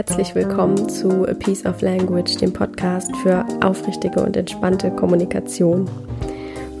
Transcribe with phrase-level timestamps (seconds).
[0.00, 5.90] Herzlich willkommen zu A Piece of Language, dem Podcast für aufrichtige und entspannte Kommunikation.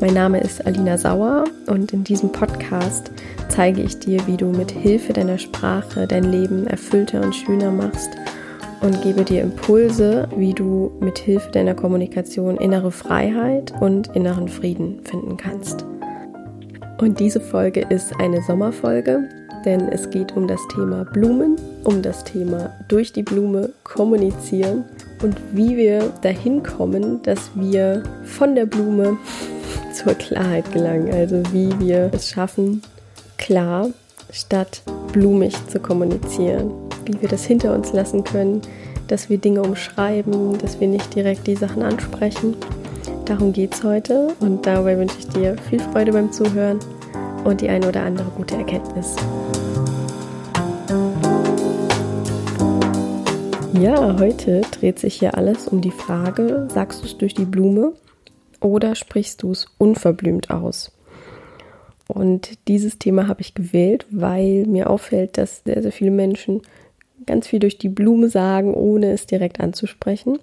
[0.00, 3.12] Mein Name ist Alina Sauer und in diesem Podcast
[3.48, 8.08] zeige ich dir, wie du mit Hilfe deiner Sprache dein Leben erfüllter und schöner machst
[8.80, 15.04] und gebe dir Impulse, wie du mit Hilfe deiner Kommunikation innere Freiheit und inneren Frieden
[15.04, 15.84] finden kannst.
[16.98, 19.28] Und diese Folge ist eine Sommerfolge,
[19.66, 24.84] denn es geht um das Thema Blumen, um das Thema durch die Blume kommunizieren
[25.22, 29.16] und wie wir dahin kommen, dass wir von der Blume
[29.92, 31.12] zur Klarheit gelangen.
[31.12, 32.82] Also wie wir es schaffen,
[33.36, 33.88] klar
[34.32, 36.70] statt blumig zu kommunizieren.
[37.04, 38.62] Wie wir das hinter uns lassen können,
[39.08, 42.56] dass wir Dinge umschreiben, dass wir nicht direkt die Sachen ansprechen.
[43.24, 46.78] Darum geht es heute und dabei wünsche ich dir viel Freude beim Zuhören
[47.44, 49.16] und die eine oder andere gute Erkenntnis.
[53.80, 57.94] Ja, heute dreht sich hier alles um die Frage, sagst du es durch die Blume
[58.60, 60.92] oder sprichst du es unverblümt aus?
[62.06, 66.60] Und dieses Thema habe ich gewählt, weil mir auffällt, dass sehr, sehr viele Menschen
[67.24, 70.38] ganz viel durch die Blume sagen, ohne es direkt anzusprechen.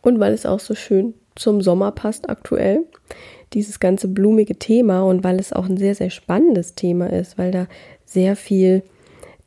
[0.00, 2.86] Und weil es auch so schön zum Sommer passt aktuell,
[3.52, 7.50] dieses ganze blumige Thema und weil es auch ein sehr, sehr spannendes Thema ist, weil
[7.50, 7.66] da
[8.06, 8.84] sehr viel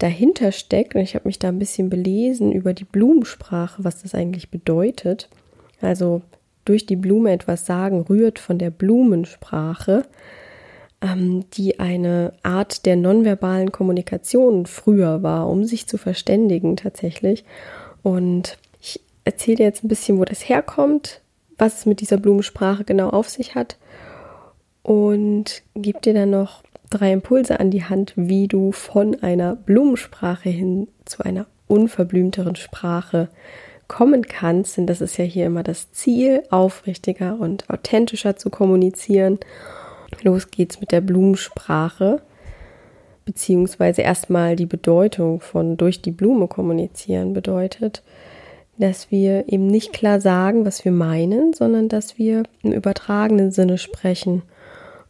[0.02, 0.96] dahinter steckt.
[0.96, 5.30] Und ich habe mich da ein bisschen belesen über die Blumensprache, was das eigentlich bedeutet.
[5.82, 6.22] Also
[6.66, 10.04] durch die Blume etwas sagen, rührt von der Blumensprache,
[11.02, 17.44] ähm, die eine Art der nonverbalen Kommunikation früher war, um sich zu verständigen tatsächlich.
[18.04, 21.22] Und ich erzähle jetzt ein bisschen, wo das herkommt,
[21.58, 23.78] was es mit dieser Blumensprache genau auf sich hat
[24.84, 30.50] und gebe dir dann noch drei Impulse an die Hand, wie du von einer Blumensprache
[30.50, 33.30] hin zu einer unverblümteren Sprache
[33.88, 34.78] kommen kannst.
[34.78, 39.40] Denn das ist ja hier immer das Ziel, aufrichtiger und authentischer zu kommunizieren.
[40.22, 42.22] Los geht's mit der Blumensprache,
[43.26, 48.04] beziehungsweise erstmal die Bedeutung von durch die Blume kommunizieren bedeutet,
[48.78, 53.78] dass wir eben nicht klar sagen, was wir meinen, sondern dass wir im übertragenen Sinne
[53.78, 54.42] sprechen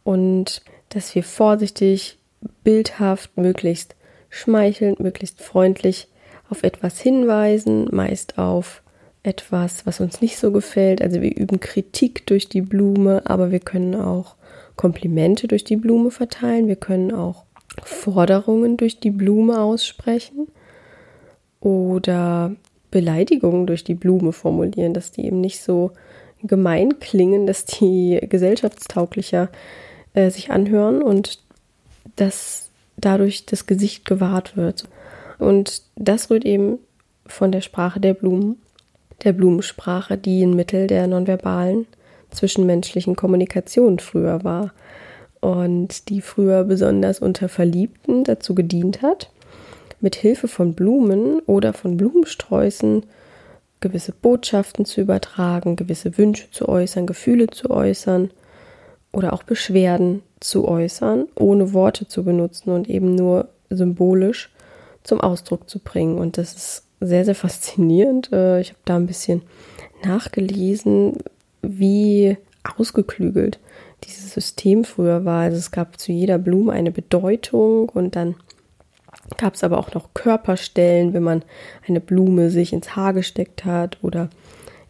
[0.04, 0.62] und
[0.94, 2.18] dass wir vorsichtig,
[2.64, 3.94] bildhaft, möglichst
[4.28, 6.08] schmeichelnd, möglichst freundlich
[6.48, 8.82] auf etwas hinweisen, meist auf
[9.22, 11.00] etwas, was uns nicht so gefällt.
[11.00, 14.36] Also wir üben Kritik durch die Blume, aber wir können auch
[14.76, 16.66] Komplimente durch die Blume verteilen.
[16.66, 17.44] Wir können auch
[17.84, 20.48] Forderungen durch die Blume aussprechen
[21.60, 22.54] oder
[22.90, 25.92] Beleidigungen durch die Blume formulieren, dass die eben nicht so
[26.42, 29.48] gemein klingen, dass die gesellschaftstauglicher
[30.14, 31.40] äh, sich anhören und
[32.16, 34.88] dass dadurch das Gesicht gewahrt wird.
[35.38, 36.78] Und das rührt eben
[37.26, 38.56] von der Sprache der Blumen,
[39.24, 41.86] der Blumensprache, die ein Mittel der nonverbalen
[42.30, 44.72] zwischenmenschlichen Kommunikation früher war
[45.40, 49.30] und die früher besonders unter Verliebten dazu gedient hat,
[50.00, 53.04] mit Hilfe von Blumen oder von Blumensträußen
[53.80, 58.30] gewisse Botschaften zu übertragen, gewisse Wünsche zu äußern, Gefühle zu äußern
[59.12, 64.50] oder auch Beschwerden zu äußern, ohne Worte zu benutzen und eben nur symbolisch
[65.02, 66.18] zum Ausdruck zu bringen.
[66.18, 68.32] Und das ist sehr, sehr faszinierend.
[68.32, 69.42] Äh, ich habe da ein bisschen
[70.04, 71.18] nachgelesen,
[71.62, 72.36] wie
[72.76, 73.58] ausgeklügelt
[74.04, 75.42] dieses System früher war.
[75.42, 78.34] Also es gab zu jeder Blume eine Bedeutung und dann
[79.36, 81.44] gab es aber auch noch Körperstellen, wenn man
[81.86, 84.28] eine Blume sich ins Haar gesteckt hat oder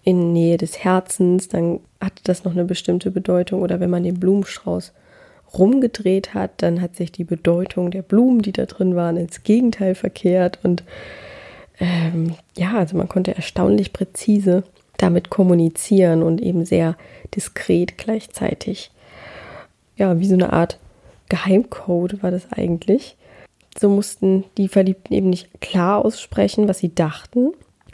[0.03, 3.63] in Nähe des Herzens, dann hatte das noch eine bestimmte Bedeutung.
[3.63, 4.93] Oder wenn man den Blumenstrauß
[5.57, 9.95] rumgedreht hat, dann hat sich die Bedeutung der Blumen, die da drin waren, ins Gegenteil
[9.95, 10.59] verkehrt.
[10.63, 10.83] Und
[11.79, 14.65] ähm, ja, also man konnte erstaunlich präzise
[14.99, 16.97] damit kommunizieren und eben sehr
[17.35, 18.91] diskret gleichzeitig.
[19.97, 20.79] Ja, wie so eine Art
[21.29, 23.17] Geheimcode war das eigentlich.
[23.79, 27.53] So mussten die Verliebten eben nicht klar aussprechen, was sie dachten,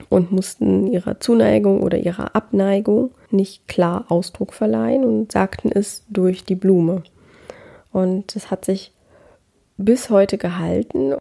[0.09, 6.45] und mussten ihrer Zuneigung oder ihrer Abneigung nicht klar Ausdruck verleihen und sagten es durch
[6.45, 7.03] die Blume.
[7.93, 8.93] Und es hat sich
[9.77, 11.15] bis heute gehalten,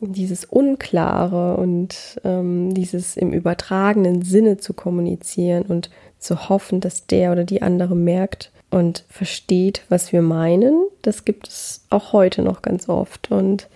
[0.00, 7.32] dieses Unklare und ähm, dieses im übertragenen Sinne zu kommunizieren und zu hoffen, dass der
[7.32, 12.62] oder die andere merkt und versteht, was wir meinen, das gibt es auch heute noch
[12.62, 13.30] ganz oft.
[13.30, 13.68] Und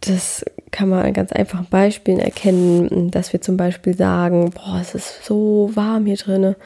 [0.00, 4.94] das kann man an ganz einfachen Beispielen erkennen, dass wir zum Beispiel sagen, boah, es
[4.94, 6.56] ist so warm hier drinne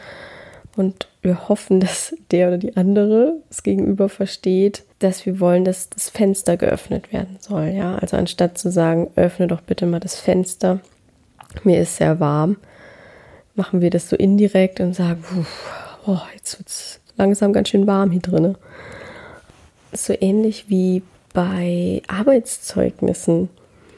[0.77, 5.89] und wir hoffen, dass der oder die andere es gegenüber versteht, dass wir wollen, dass
[5.89, 7.69] das Fenster geöffnet werden soll.
[7.69, 10.81] Ja, also anstatt zu sagen, öffne doch bitte mal das Fenster,
[11.65, 12.57] mir ist sehr warm,
[13.55, 15.25] machen wir das so indirekt und sagen,
[16.07, 18.57] oh, jetzt wird es langsam ganz schön warm hier drin.
[19.93, 21.03] So ähnlich wie
[21.33, 23.49] bei Arbeitszeugnissen.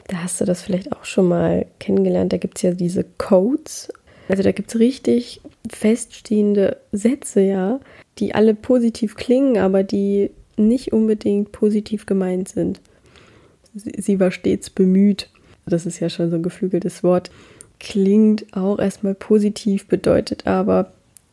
[0.07, 2.31] Da hast du das vielleicht auch schon mal kennengelernt.
[2.31, 3.91] Da gibt es ja diese Codes.
[4.27, 7.79] Also da gibt es richtig feststehende Sätze, ja,
[8.17, 12.81] die alle positiv klingen, aber die nicht unbedingt positiv gemeint sind.
[13.73, 15.29] Sie, war stets bemüht.
[15.65, 17.29] Das ist ja schon so ein geflügeltes Wort.
[17.79, 20.91] Klingt auch erstmal positiv, bedeutet aber,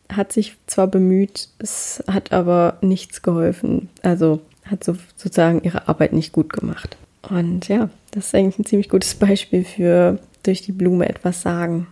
[0.09, 3.89] hat sich zwar bemüht, es hat aber nichts geholfen.
[4.03, 6.97] Also hat so, sozusagen ihre Arbeit nicht gut gemacht.
[7.29, 11.87] Und ja, das ist eigentlich ein ziemlich gutes Beispiel für durch die Blume etwas sagen,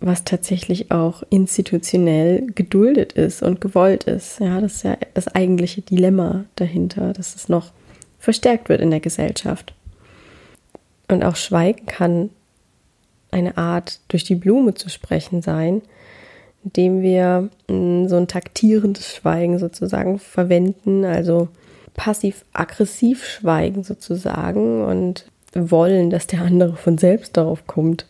[0.00, 4.38] was tatsächlich auch institutionell geduldet ist und gewollt ist.
[4.40, 7.72] Ja, das ist ja das eigentliche Dilemma dahinter, dass es noch
[8.18, 9.74] verstärkt wird in der Gesellschaft.
[11.08, 12.30] Und auch Schweigen kann
[13.30, 15.82] eine Art, durch die Blume zu sprechen sein,
[16.64, 21.48] indem wir mm, so ein taktierendes Schweigen sozusagen verwenden, also
[21.98, 28.06] passiv-aggressiv schweigen sozusagen und wollen, dass der andere von selbst darauf kommt,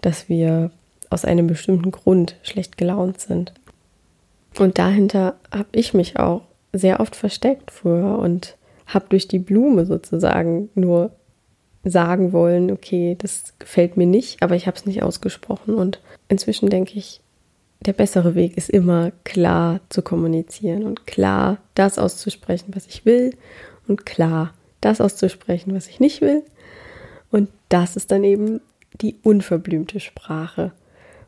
[0.00, 0.70] dass wir
[1.10, 3.52] aus einem bestimmten Grund schlecht gelaunt sind.
[4.58, 6.42] Und dahinter habe ich mich auch
[6.72, 8.56] sehr oft versteckt früher und
[8.86, 11.10] habe durch die Blume sozusagen nur
[11.84, 15.74] sagen wollen, okay, das gefällt mir nicht, aber ich habe es nicht ausgesprochen.
[15.74, 17.20] Und inzwischen denke ich,
[17.86, 23.36] der bessere Weg ist immer klar zu kommunizieren und klar das auszusprechen, was ich will
[23.86, 26.42] und klar das auszusprechen, was ich nicht will.
[27.30, 28.60] Und das ist dann eben
[29.00, 30.72] die unverblümte Sprache,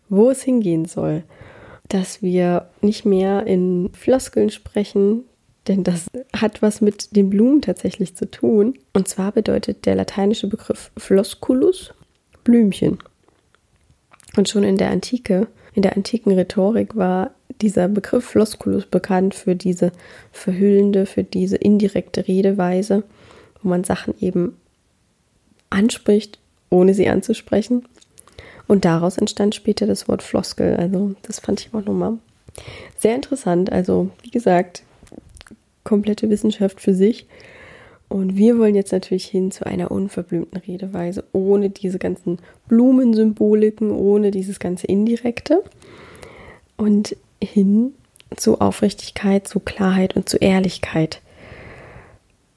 [0.09, 1.25] wo es hingehen soll,
[1.89, 5.25] dass wir nicht mehr in Floskeln sprechen,
[5.69, 8.79] denn das hat was mit den Blumen tatsächlich zu tun.
[8.93, 11.93] Und zwar bedeutet der lateinische Begriff Flosculus
[12.45, 12.99] Blümchen.
[14.37, 19.55] Und schon in der Antike in der antiken Rhetorik war dieser Begriff Flosculus bekannt für
[19.55, 19.93] diese
[20.33, 23.03] verhüllende, für diese indirekte Redeweise,
[23.63, 24.57] wo man Sachen eben
[25.69, 26.39] anspricht,
[26.71, 27.85] ohne sie anzusprechen.
[28.67, 30.77] Und daraus entstand später das Wort Floskel.
[30.77, 32.15] Also das fand ich auch nochmal
[32.99, 33.71] sehr interessant.
[33.71, 34.83] Also wie gesagt,
[35.85, 37.27] komplette Wissenschaft für sich.
[38.09, 42.39] Und wir wollen jetzt natürlich hin zu einer unverblümten Redeweise, ohne diese ganzen
[42.69, 45.63] Blumensymboliken, ohne dieses ganze Indirekte.
[46.77, 47.95] Und hin
[48.37, 51.21] zu Aufrichtigkeit, zu Klarheit und zu Ehrlichkeit.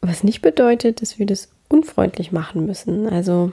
[0.02, 3.08] Was nicht bedeutet, dass wir das unfreundlich machen müssen.
[3.08, 3.52] Also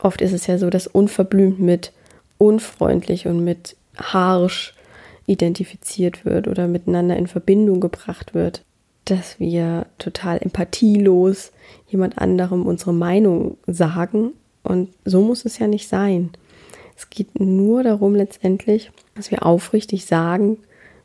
[0.00, 1.92] oft ist es ja so, dass unverblümt mit
[2.38, 4.74] unfreundlich und mit harsch
[5.26, 8.62] identifiziert wird oder miteinander in Verbindung gebracht wird
[9.04, 11.52] dass wir total empathielos
[11.88, 14.32] jemand anderem unsere Meinung sagen.
[14.62, 16.30] Und so muss es ja nicht sein.
[16.96, 20.58] Es geht nur darum letztendlich, dass wir aufrichtig sagen,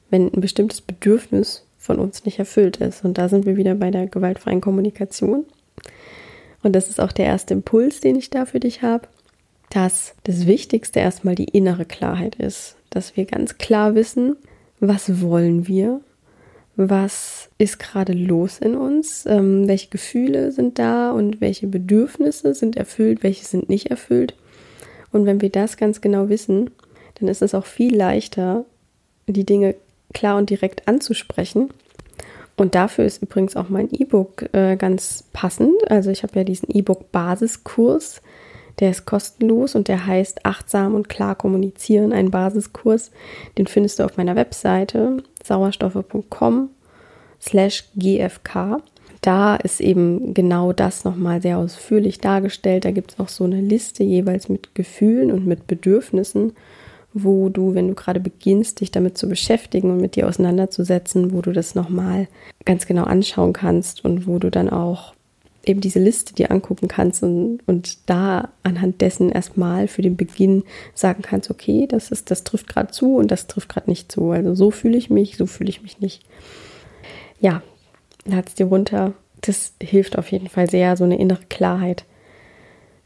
[0.10, 3.04] wenn ein bestimmtes Bedürfnis von uns nicht erfüllt ist.
[3.04, 5.46] Und da sind wir wieder bei der gewaltfreien Kommunikation.
[6.62, 9.08] Und das ist auch der erste Impuls, den ich da für dich habe,
[9.70, 12.76] dass das Wichtigste erstmal die innere Klarheit ist.
[12.90, 14.36] Dass wir ganz klar wissen,
[14.80, 16.02] was wollen wir
[16.80, 22.78] was ist gerade los in uns, ähm, welche Gefühle sind da und welche Bedürfnisse sind
[22.78, 24.34] erfüllt, welche sind nicht erfüllt.
[25.12, 26.72] Und wenn wir das ganz genau wissen,
[27.16, 28.64] dann ist es auch viel leichter,
[29.28, 29.76] die Dinge
[30.14, 31.70] klar und direkt anzusprechen.
[32.56, 35.76] Und dafür ist übrigens auch mein E-Book äh, ganz passend.
[35.92, 38.22] Also ich habe ja diesen E-Book-Basiskurs,
[38.80, 43.12] der ist kostenlos und der heißt Achtsam und klar kommunizieren, ein Basiskurs.
[43.58, 46.70] Den findest du auf meiner Webseite sauerstoffe.com
[47.42, 48.82] slash gfk.
[49.22, 52.86] Da ist eben genau das nochmal sehr ausführlich dargestellt.
[52.86, 56.54] Da gibt es auch so eine Liste jeweils mit Gefühlen und mit Bedürfnissen,
[57.14, 61.42] wo du, wenn du gerade beginnst, dich damit zu beschäftigen und mit dir auseinanderzusetzen, wo
[61.42, 62.28] du das nochmal
[62.66, 65.14] ganz genau anschauen kannst und wo du dann auch
[65.66, 70.64] eben diese Liste dir angucken kannst und, und da anhand dessen erstmal für den Beginn
[70.94, 74.32] sagen kannst, okay, das ist, das trifft gerade zu und das trifft gerade nicht zu.
[74.32, 76.24] Also so fühle ich mich, so fühle ich mich nicht.
[77.40, 77.62] Ja,
[78.26, 79.14] lad es dir runter.
[79.42, 82.04] Das hilft auf jeden Fall sehr, so eine innere Klarheit.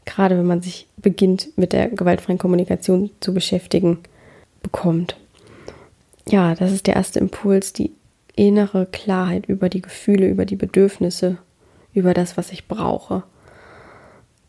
[0.04, 4.00] Gerade wenn man sich beginnt, mit der gewaltfreien Kommunikation zu beschäftigen,
[4.62, 5.16] bekommt.
[6.28, 7.92] Ja, das ist der erste Impuls, die
[8.34, 11.38] innere Klarheit über die Gefühle, über die Bedürfnisse
[11.94, 13.22] über das, was ich brauche.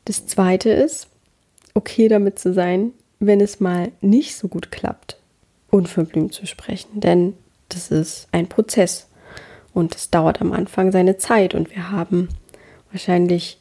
[0.03, 1.07] Das zweite ist,
[1.73, 5.17] okay damit zu sein, wenn es mal nicht so gut klappt.
[5.71, 7.01] unverblümt zu sprechen.
[7.01, 7.33] Denn
[7.69, 9.07] das ist ein Prozess
[9.75, 11.53] und es dauert am Anfang seine Zeit.
[11.53, 12.29] Und wir haben
[12.91, 13.59] wahrscheinlich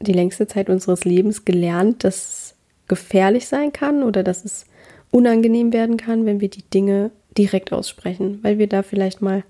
[0.00, 2.54] die längste Zeit unseres Lebens gelernt, dass es
[2.86, 4.66] gefährlich sein kann oder dass es
[5.10, 9.42] unangenehm werden kann, wenn wir die Dinge direkt aussprechen, weil wir da vielleicht mal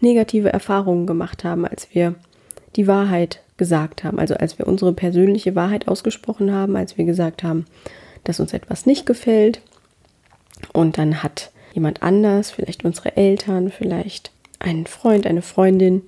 [0.00, 2.14] negative Erfahrungen gemacht haben, als wir
[2.74, 7.42] die Wahrheit gesagt haben, also als wir unsere persönliche Wahrheit ausgesprochen haben, als wir gesagt
[7.42, 7.66] haben,
[8.24, 9.60] dass uns etwas nicht gefällt.
[10.72, 16.02] Und dann hat jemand anders, vielleicht unsere Eltern, vielleicht ein Freund, eine Freundin,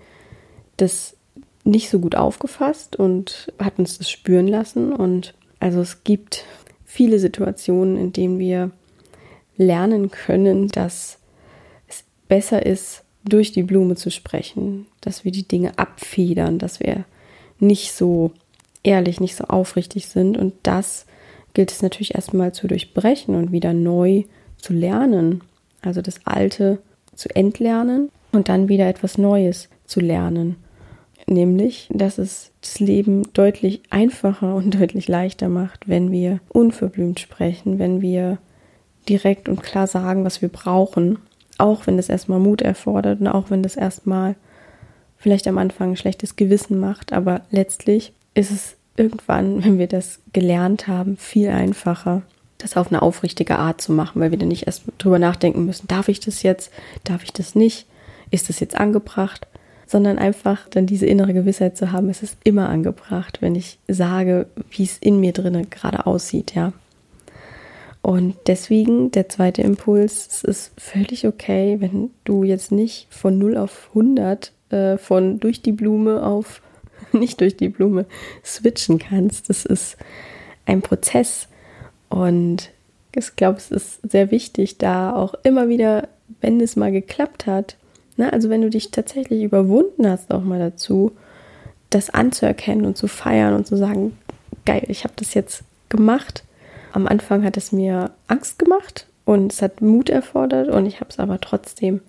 [0.76, 1.16] das
[1.64, 6.44] nicht so gut aufgefasst und hat uns das spüren lassen und also es gibt
[6.84, 8.70] viele Situationen, in denen wir
[9.56, 11.18] lernen können, dass
[11.88, 17.04] es besser ist, durch die Blume zu sprechen, dass wir die Dinge abfedern, dass wir
[17.58, 18.32] nicht so
[18.82, 20.36] ehrlich, nicht so aufrichtig sind.
[20.36, 21.06] Und das
[21.54, 24.24] gilt es natürlich erstmal zu durchbrechen und wieder neu
[24.58, 25.42] zu lernen.
[25.80, 26.78] Also das Alte
[27.14, 30.56] zu entlernen und dann wieder etwas Neues zu lernen.
[31.26, 37.78] Nämlich, dass es das Leben deutlich einfacher und deutlich leichter macht, wenn wir unverblümt sprechen,
[37.78, 38.38] wenn wir
[39.08, 41.18] direkt und klar sagen, was wir brauchen,
[41.58, 44.34] auch wenn das erstmal Mut erfordert und auch wenn das erstmal
[45.16, 50.20] vielleicht am Anfang ein schlechtes Gewissen macht, aber letztlich ist es irgendwann, wenn wir das
[50.32, 52.22] gelernt haben, viel einfacher,
[52.58, 55.88] das auf eine aufrichtige Art zu machen, weil wir dann nicht erst drüber nachdenken müssen,
[55.88, 56.72] darf ich das jetzt,
[57.04, 57.86] darf ich das nicht,
[58.30, 59.46] ist das jetzt angebracht,
[59.86, 64.46] sondern einfach dann diese innere Gewissheit zu haben, es ist immer angebracht, wenn ich sage,
[64.70, 66.72] wie es in mir drinne gerade aussieht, ja.
[68.02, 73.56] Und deswegen der zweite Impuls, es ist völlig okay, wenn du jetzt nicht von 0
[73.56, 76.60] auf 100 äh, von durch die Blume auf
[77.12, 78.04] nicht durch die Blume
[78.44, 79.48] switchen kannst.
[79.48, 79.96] Das ist
[80.66, 81.48] ein Prozess
[82.10, 82.70] und
[83.16, 86.08] ich glaube, es ist sehr wichtig, da auch immer wieder,
[86.40, 87.76] wenn es mal geklappt hat,
[88.16, 91.12] ne, also wenn du dich tatsächlich überwunden hast, auch mal dazu,
[91.90, 94.16] das anzuerkennen und zu feiern und zu sagen,
[94.64, 96.44] geil, ich habe das jetzt gemacht.
[96.92, 101.10] Am Anfang hat es mir Angst gemacht und es hat Mut erfordert und ich habe
[101.10, 102.00] es aber trotzdem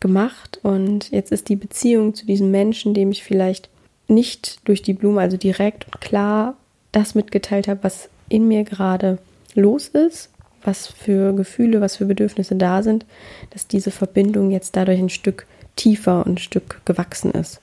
[0.00, 0.60] gemacht.
[0.62, 3.68] Und jetzt ist die Beziehung zu diesem Menschen, dem ich vielleicht
[4.08, 6.56] nicht durch die Blume, also direkt und klar
[6.92, 9.18] das mitgeteilt habe, was in mir gerade
[9.54, 10.30] los ist,
[10.64, 13.06] was für Gefühle, was für Bedürfnisse da sind,
[13.50, 17.60] dass diese Verbindung jetzt dadurch ein Stück tiefer und ein Stück gewachsen ist.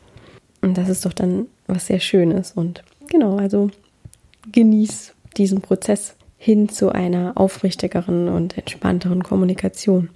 [0.61, 2.51] Und das ist doch dann was sehr Schönes.
[2.51, 3.69] Und genau, also
[4.51, 10.09] genieß diesen Prozess hin zu einer aufrichtigeren und entspannteren Kommunikation.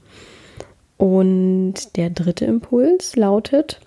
[0.97, 3.81] Und der dritte Impuls lautet,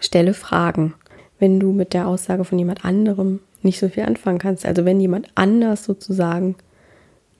[0.00, 0.94] stelle Fragen.
[1.38, 5.00] Wenn du mit der Aussage von jemand anderem nicht so viel anfangen kannst, also wenn
[5.00, 6.54] jemand anders sozusagen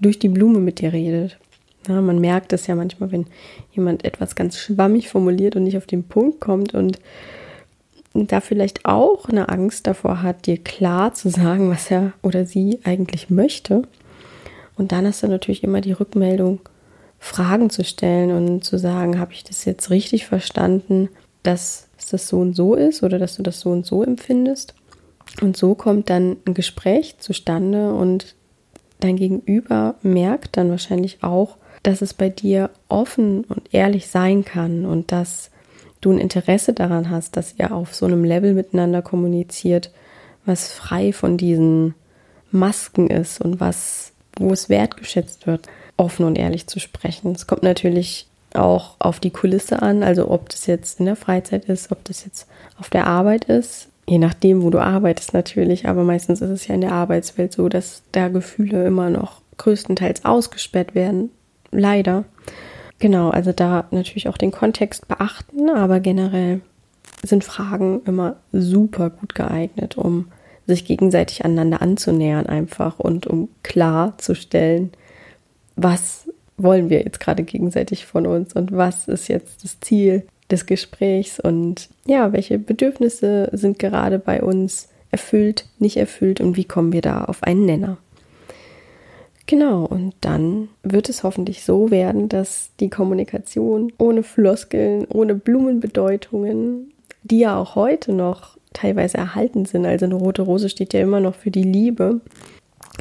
[0.03, 1.39] durch die Blume mit dir redet.
[1.89, 3.27] Ja, man merkt es ja manchmal, wenn
[3.73, 6.99] jemand etwas ganz schwammig formuliert und nicht auf den Punkt kommt und
[8.15, 12.79] da vielleicht auch eine Angst davor hat, dir klar zu sagen, was er oder sie
[12.85, 13.83] eigentlich möchte.
[14.77, 16.61] Und dann hast du natürlich immer die Rückmeldung,
[17.19, 21.09] Fragen zu stellen und zu sagen, habe ich das jetzt richtig verstanden,
[21.43, 24.75] dass das so und so ist oder dass du das so und so empfindest.
[25.41, 28.35] Und so kommt dann ein Gespräch zustande und
[29.05, 34.87] dein Gegenüber merkt dann wahrscheinlich auch, dass es bei dir offen und ehrlich sein kann
[34.87, 35.51] und dass
[36.01, 39.91] du ein Interesse daran hast, dass ihr auf so einem Level miteinander kommuniziert,
[40.45, 41.95] was frei von diesen
[42.51, 47.33] Masken ist und was, wo es wertgeschätzt wird, offen und ehrlich zu sprechen.
[47.33, 51.65] Es kommt natürlich auch auf die Kulisse an, also ob das jetzt in der Freizeit
[51.67, 52.47] ist, ob das jetzt
[52.79, 56.75] auf der Arbeit ist, je nachdem, wo du arbeitest natürlich, aber meistens ist es ja
[56.75, 61.31] in der Arbeitswelt so, dass da Gefühle immer noch größtenteils ausgesperrt werden,
[61.71, 62.25] leider.
[62.99, 66.61] Genau, also da natürlich auch den Kontext beachten, aber generell
[67.23, 70.27] sind Fragen immer super gut geeignet, um
[70.67, 74.93] sich gegenseitig aneinander anzunähern einfach und um klarzustellen,
[75.77, 80.67] was wollen wir jetzt gerade gegenseitig von uns und was ist jetzt das Ziel des
[80.67, 86.93] Gesprächs und ja, welche Bedürfnisse sind gerade bei uns erfüllt, nicht erfüllt und wie kommen
[86.93, 87.99] wir da auf einen Nenner.
[89.47, 96.93] Genau, und dann wird es hoffentlich so werden, dass die Kommunikation ohne Floskeln, ohne Blumenbedeutungen,
[97.25, 101.21] die ja auch heute noch teilweise erhalten sind, also eine rote Rose steht ja immer
[101.21, 102.21] noch für die Liebe,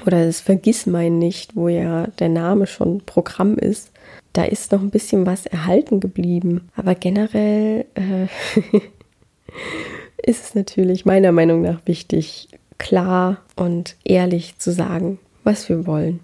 [0.05, 3.90] oder das Vergissmein nicht, wo ja der Name schon Programm ist,
[4.33, 6.69] da ist noch ein bisschen was erhalten geblieben.
[6.75, 8.27] Aber generell äh,
[10.29, 16.19] ist es natürlich meiner Meinung nach wichtig, klar und ehrlich zu sagen, was wir wollen.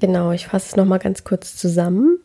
[0.00, 2.18] Genau, ich fasse es nochmal ganz kurz zusammen.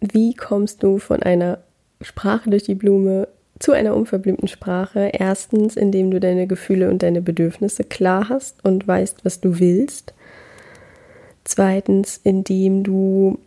[0.00, 1.58] wie kommst du von einer
[2.00, 5.10] Sprache durch die Blume zu einer unverblümten Sprache?
[5.12, 10.14] Erstens, indem du deine Gefühle und deine Bedürfnisse klar hast und weißt, was du willst.
[11.44, 13.38] Zweitens, indem du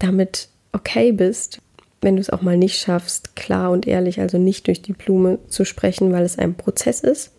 [0.00, 1.60] damit okay bist,
[2.00, 5.38] wenn du es auch mal nicht schaffst, klar und ehrlich, also nicht durch die Blume
[5.48, 7.32] zu sprechen, weil es ein Prozess ist.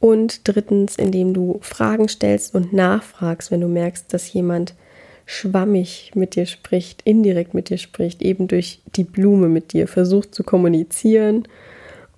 [0.00, 4.74] Und drittens, indem du Fragen stellst und nachfragst, wenn du merkst, dass jemand
[5.26, 10.34] schwammig mit dir spricht, indirekt mit dir spricht, eben durch die Blume mit dir versucht
[10.34, 11.46] zu kommunizieren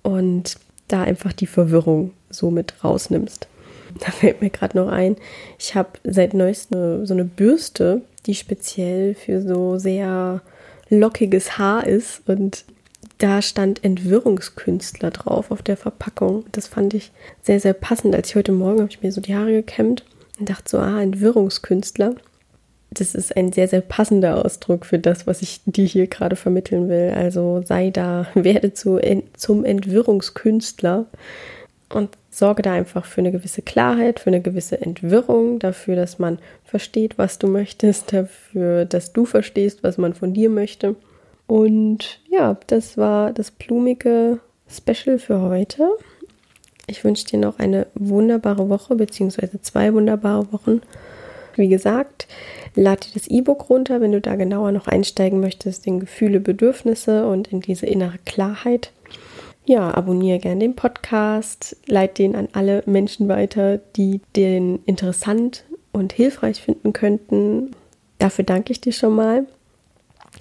[0.01, 0.55] und
[0.87, 3.47] da einfach die Verwirrung so mit rausnimmst.
[3.99, 5.17] Da fällt mir gerade noch ein,
[5.59, 10.41] ich habe seit neuestem so eine Bürste, die speziell für so sehr
[10.89, 12.65] lockiges Haar ist und
[13.17, 16.45] da stand Entwirrungskünstler drauf auf der Verpackung.
[16.51, 17.11] Das fand ich
[17.41, 18.15] sehr, sehr passend.
[18.15, 20.03] Als ich heute Morgen habe ich mir so die Haare gekämmt
[20.39, 22.15] und dachte so, ah, Entwirrungskünstler.
[22.89, 26.89] Das ist ein sehr, sehr passender Ausdruck für das, was ich dir hier gerade vermitteln
[26.89, 27.13] will.
[27.15, 28.99] Also sei da, werde zu,
[29.37, 31.05] zum Entwirrungskünstler
[31.93, 36.39] und sorge da einfach für eine gewisse Klarheit, für eine gewisse Entwirrung, dafür, dass man
[36.63, 40.95] versteht, was du möchtest, dafür, dass du verstehst, was man von dir möchte.
[41.45, 45.89] Und ja, das war das blumige Special für heute.
[46.87, 50.81] Ich wünsche dir noch eine wunderbare Woche, beziehungsweise zwei wunderbare Wochen.
[51.55, 52.27] Wie gesagt,
[52.73, 57.27] lad dir das E-Book runter, wenn du da genauer noch einsteigen möchtest in Gefühle, Bedürfnisse
[57.27, 58.91] und in diese innere Klarheit.
[59.65, 66.11] Ja, abonniere gerne den Podcast, leite den an alle Menschen weiter, die den interessant und
[66.11, 67.71] hilfreich finden könnten.
[68.19, 69.45] Dafür danke ich dir schon mal.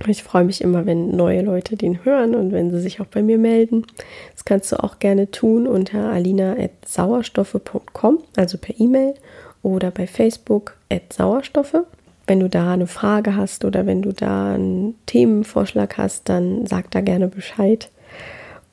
[0.07, 3.23] Ich freue mich immer, wenn neue Leute den hören und wenn sie sich auch bei
[3.23, 3.87] mir melden.
[4.33, 9.15] Das kannst du auch gerne tun unter alina.sauerstoffe.com, also per E-Mail
[9.63, 10.77] oder bei Facebook
[11.11, 11.85] Sauerstoffe.
[12.27, 16.91] Wenn du da eine Frage hast oder wenn du da einen Themenvorschlag hast, dann sag
[16.91, 17.91] da gerne Bescheid.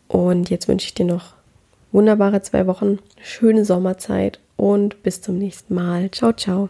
[0.09, 1.35] Und jetzt wünsche ich dir noch
[1.93, 6.11] wunderbare zwei Wochen, schöne Sommerzeit und bis zum nächsten Mal.
[6.11, 6.69] Ciao, ciao.